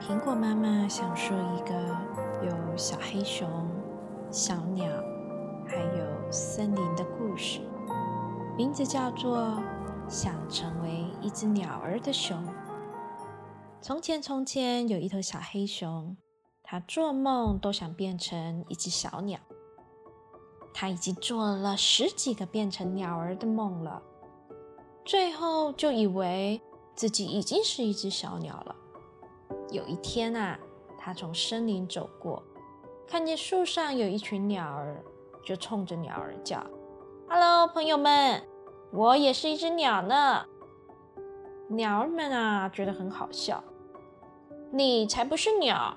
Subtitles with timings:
[0.00, 1.74] 苹果妈妈想说一个
[2.42, 3.46] 有小黑熊、
[4.30, 4.86] 小鸟，
[5.66, 7.60] 还有森林的故事，
[8.56, 9.38] 名字叫做
[10.08, 12.42] 《想成为一只鸟儿的熊》。
[13.82, 16.16] 从前，从前有一头小黑熊，
[16.62, 19.38] 它做梦都想变成一只小鸟。
[20.72, 24.02] 它已经做了十几个变成鸟儿的梦了，
[25.04, 26.62] 最后就以为。
[26.96, 28.76] 自己已经是一只小鸟了。
[29.70, 30.58] 有一天啊，
[30.98, 32.42] 他从森林走过，
[33.06, 35.02] 看见树上有一群鸟儿，
[35.44, 36.64] 就冲着鸟儿叫
[37.28, 38.42] ：“Hello，朋友们，
[38.92, 40.44] 我也是一只鸟呢。”
[41.68, 43.62] 鸟儿们啊，觉得很好笑。
[44.72, 45.96] 你才不是鸟，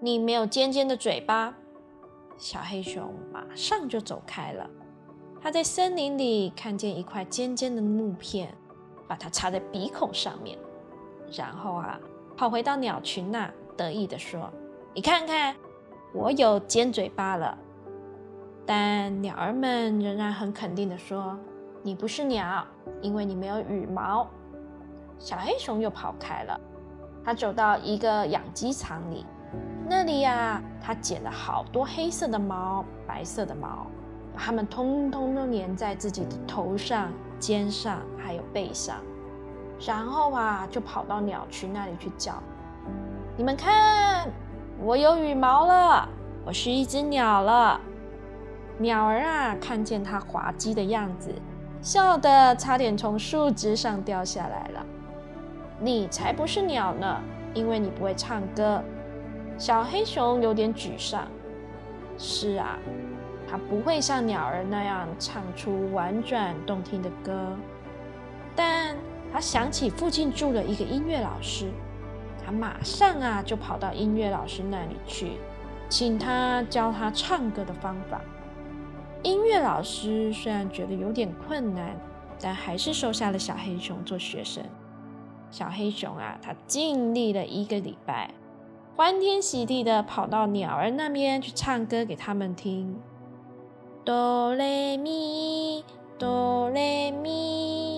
[0.00, 1.54] 你没有尖尖的嘴巴。
[2.36, 4.68] 小黑熊马上就走开了。
[5.40, 8.54] 他在森林里看见一块尖尖的木片。
[9.08, 10.58] 把它插在鼻孔上面，
[11.30, 11.96] 然后啊，
[12.36, 14.52] 跑回到鸟群那，得意地说
[14.92, 15.56] ：“你看看，
[16.12, 17.56] 我有尖嘴巴了。”
[18.66, 21.38] 但鸟儿们仍然很肯定地说
[21.82, 22.66] ：“你不是鸟，
[23.00, 24.28] 因为你没有羽毛。”
[25.18, 26.60] 小黑熊又跑开了。
[27.24, 29.24] 他走到一个养鸡场里，
[29.88, 33.86] 那里呀，他捡了好多黑色的毛、白色的毛，
[34.34, 37.10] 把它们通通都粘在自己的头上。
[37.38, 38.96] 肩上还有背上，
[39.84, 42.32] 然后啊，就跑到鸟群那里去叫
[43.36, 44.28] ：“你们看，
[44.80, 46.08] 我有羽毛了，
[46.44, 47.80] 我是一只鸟了。”
[48.78, 51.34] 鸟儿啊，看见它滑稽的样子，
[51.82, 54.86] 笑得差点从树枝上掉下来了。
[55.78, 57.20] 你才不是鸟呢，
[57.52, 58.82] 因为你不会唱歌。
[59.58, 61.26] 小黑熊有点沮丧。
[62.16, 62.78] 是啊。
[63.48, 67.52] 它不会像鸟儿那样唱出婉转动听的歌，
[68.56, 68.96] 但
[69.32, 71.70] 他想起附近住了一个音乐老师，
[72.44, 75.32] 他马上啊就跑到音乐老师那里去，
[75.88, 78.20] 请他教他唱歌的方法。
[79.22, 81.96] 音乐老师虽然觉得有点困难，
[82.40, 84.62] 但还是收下了小黑熊做学生。
[85.50, 88.34] 小黑熊啊，他尽力了一个礼拜，
[88.94, 92.98] 欢天喜地的跑到鸟儿那边去唱歌给他们听。
[94.04, 95.84] 哆来咪，
[96.18, 97.95] 哆来咪，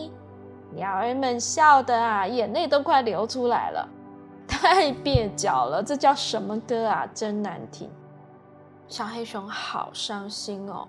[0.78, 3.88] 鸟儿们笑得啊，眼泪都快流出来了，
[4.46, 7.04] 太蹩脚了，这叫什么歌啊？
[7.12, 7.90] 真难听！
[8.86, 10.86] 小黑熊好伤心哦。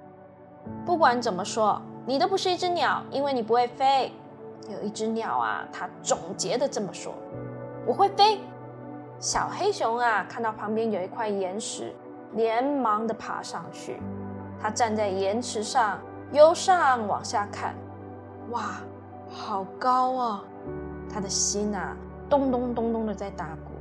[0.85, 4.13] 不管怎么说，你都不是一只鸟，因为你不会飞。
[4.69, 7.11] 有一只鸟啊，它总结的这么说
[7.87, 8.39] ：“我会飞。”
[9.17, 11.95] 小黑熊啊，看到旁边有一块岩石，
[12.33, 13.99] 连忙的爬上去。
[14.61, 15.99] 它站在岩石上，
[16.31, 17.73] 由上往下看，
[18.51, 18.75] 哇，
[19.29, 20.43] 好高啊！
[21.11, 21.95] 他的心啊，
[22.29, 23.71] 咚咚咚咚的在打鼓。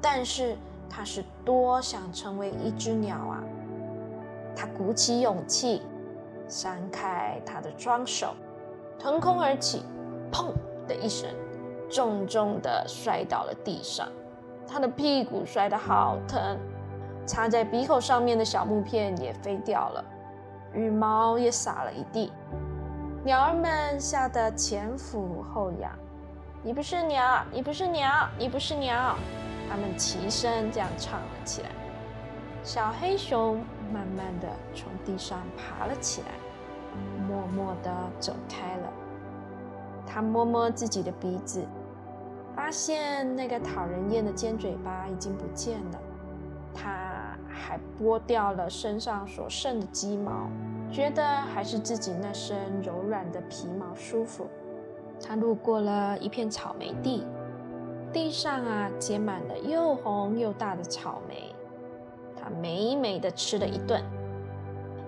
[0.00, 0.56] 但是
[0.88, 3.42] 他是多想成为一只鸟啊！
[4.56, 5.82] 他鼓起勇气，
[6.48, 8.34] 扇开他的双手，
[8.98, 9.82] 腾空而起，
[10.32, 10.52] 砰
[10.86, 11.28] 的一声，
[11.90, 14.08] 重重的摔倒了地上。
[14.66, 16.58] 他的屁股摔得好疼。
[17.26, 20.02] 插在鼻口上面的小木片也飞掉了，
[20.72, 22.32] 羽毛也洒了一地，
[23.28, 25.92] 鸟儿们吓得前俯后仰。
[26.62, 29.16] 你不是鸟，你不是鸟，你不是鸟，
[29.68, 31.68] 它们齐声这样唱了起来。
[32.64, 33.58] 小黑熊
[33.92, 36.28] 慢慢的从地上爬了起来，
[37.28, 38.90] 默默的走开了。
[40.06, 41.62] 它摸摸自己的鼻子，
[42.56, 45.98] 发现那个讨人厌的尖嘴巴已经不见了。
[46.74, 47.07] 它。
[47.58, 50.48] 还剥掉了身上所剩的鸡毛，
[50.90, 54.46] 觉得还是自己那身柔软的皮毛舒服。
[55.20, 57.26] 他路过了一片草莓地，
[58.12, 61.52] 地上啊结满了又红又大的草莓。
[62.40, 64.00] 他美美的吃了一顿。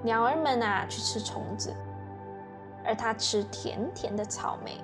[0.02, 1.72] 鸟儿们啊去吃虫子，
[2.84, 4.78] 而他吃甜甜的草莓。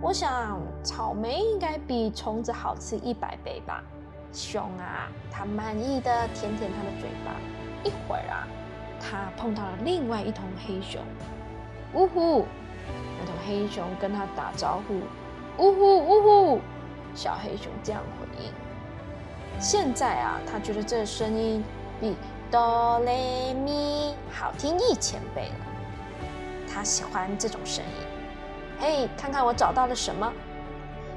[0.00, 3.82] 我想草莓应该比虫子好吃一百倍吧。
[4.32, 7.32] 熊啊，它满意的舔舔它的嘴巴。
[7.84, 8.46] 一会儿啊，
[9.00, 11.00] 它碰到了另外一头黑熊。
[11.94, 12.46] 呜呼！
[13.18, 15.00] 那头黑熊跟它打招呼。
[15.58, 16.60] 呜呼呜呼！
[17.14, 18.52] 小黑熊这样回应。
[19.58, 21.64] 现在啊，他觉得这声音
[21.98, 22.14] 比
[22.50, 25.66] 哆来咪好听一千倍了。
[26.70, 28.06] 他喜欢这种声音。
[28.78, 30.30] 嘿，看看我找到了什么！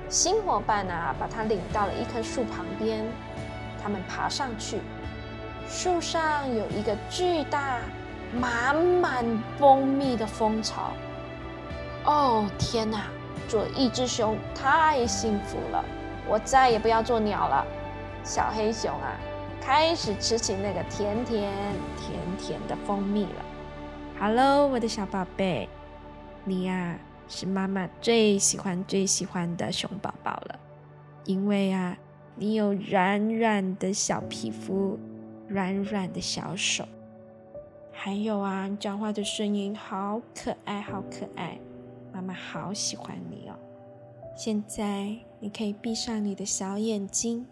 [0.09, 3.05] 新伙伴啊，把他领到了一棵树旁边。
[3.81, 4.79] 他们爬上去，
[5.67, 7.77] 树上有一个巨大、
[8.33, 9.23] 满满
[9.57, 10.91] 蜂蜜的蜂巢。
[12.05, 13.03] 哦，天哪！
[13.47, 15.83] 做一只熊太幸福了，
[16.27, 17.65] 我再也不要做鸟了。
[18.23, 19.15] 小黑熊啊，
[19.61, 21.51] 开始吃起那个甜甜
[21.97, 23.45] 甜甜的蜂蜜了。
[24.19, 25.67] Hello，我的小宝贝，
[26.43, 26.95] 你呀
[27.29, 30.59] 是妈妈最喜欢最喜欢的熊宝宝了，
[31.23, 31.97] 因为啊，
[32.35, 34.99] 你有软软的小皮肤，
[35.47, 36.83] 软软的小手，
[37.93, 41.57] 还有啊，你讲话的声音好可爱，好可爱，
[42.11, 43.55] 妈妈好喜欢你哦。
[44.35, 47.45] 现在你可以闭上你的小眼睛。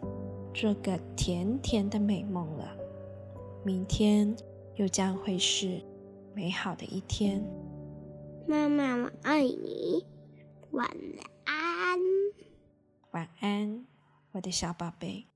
[0.53, 2.75] 做个甜甜的美梦了，
[3.63, 4.35] 明天
[4.73, 5.79] 又将会是
[6.33, 7.43] 美好的一天。
[8.47, 10.05] 妈妈，我爱你，
[10.71, 10.89] 晚
[11.43, 11.99] 安。
[13.11, 13.85] 晚安，
[14.31, 15.27] 我的小宝贝。